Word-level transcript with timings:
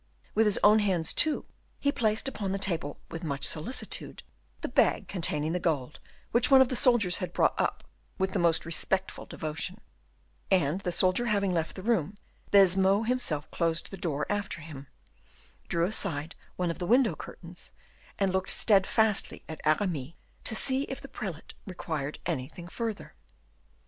With 0.33 0.47
his 0.47 0.57
own 0.63 0.79
hands, 0.79 1.13
too, 1.13 1.45
he 1.79 1.91
placed 1.91 2.27
upon 2.27 2.51
the 2.51 2.57
table, 2.57 2.97
with 3.11 3.23
much 3.23 3.45
solicitude, 3.47 4.23
the 4.61 4.67
bag 4.67 5.07
containing 5.07 5.51
the 5.53 5.59
gold, 5.59 5.99
which 6.31 6.49
one 6.49 6.59
of 6.59 6.69
the 6.69 6.75
soldiers 6.75 7.19
had 7.19 7.33
brought 7.33 7.53
up 7.61 7.83
with 8.17 8.31
the 8.33 8.39
most 8.39 8.65
respectful 8.65 9.27
devotion; 9.27 9.79
and 10.49 10.81
the 10.81 10.91
soldier 10.91 11.27
having 11.27 11.51
left 11.53 11.75
the 11.75 11.83
room, 11.83 12.17
Baisemeaux 12.49 13.03
himself 13.03 13.51
closed 13.51 13.91
the 13.91 13.95
door 13.95 14.25
after 14.27 14.61
him, 14.61 14.87
drew 15.67 15.85
aside 15.85 16.33
one 16.55 16.71
of 16.71 16.79
the 16.79 16.87
window 16.87 17.15
curtains, 17.15 17.71
and 18.17 18.33
looked 18.33 18.49
steadfastly 18.49 19.43
at 19.47 19.61
Aramis 19.65 20.13
to 20.45 20.55
see 20.55 20.81
if 20.85 20.99
the 20.99 21.09
prelate 21.09 21.53
required 21.67 22.17
anything 22.25 22.67
further. 22.67 23.13